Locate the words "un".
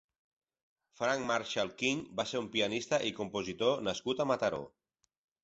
2.45-2.49